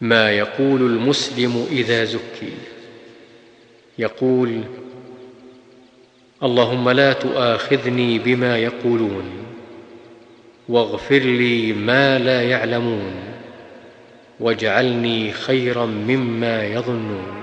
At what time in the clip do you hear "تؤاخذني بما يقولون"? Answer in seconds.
7.12-9.24